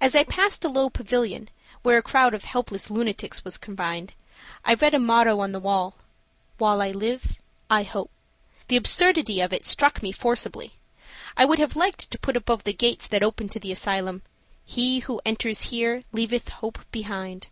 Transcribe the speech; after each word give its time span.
As 0.00 0.16
I 0.16 0.24
passed 0.24 0.64
a 0.64 0.68
low 0.68 0.90
pavilion, 0.90 1.48
where 1.84 1.98
a 1.98 2.02
crowd 2.02 2.34
of 2.34 2.42
helpless 2.42 2.90
lunatics 2.90 3.44
were 3.44 3.52
confined, 3.52 4.12
I 4.64 4.74
read 4.74 4.92
a 4.92 4.98
motto 4.98 5.38
on 5.38 5.52
the 5.52 5.60
wall, 5.60 5.98
"While 6.58 6.82
I 6.82 6.90
live 6.90 7.38
I 7.70 7.84
hope." 7.84 8.10
The 8.66 8.74
absurdity 8.74 9.40
of 9.40 9.52
it 9.52 9.64
struck 9.64 10.02
me 10.02 10.10
forcibly. 10.10 10.72
I 11.36 11.44
would 11.44 11.60
have 11.60 11.76
liked 11.76 12.10
to 12.10 12.18
put 12.18 12.36
above 12.36 12.64
the 12.64 12.72
gates 12.72 13.06
that 13.06 13.22
open 13.22 13.48
to 13.50 13.60
the 13.60 13.70
asylum, 13.70 14.22
"He 14.64 14.98
who 14.98 15.20
enters 15.24 15.70
here 15.70 16.02
leaveth 16.10 16.48
hope 16.48 16.80
behind." 16.90 17.46